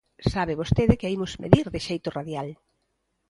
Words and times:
Sabe 0.33 0.59
vostede 0.61 0.97
que 0.99 1.07
as 1.07 1.13
imos 1.17 1.33
medir 1.43 1.67
de 1.73 1.79
xeito 1.87 2.09
radial. 2.17 2.49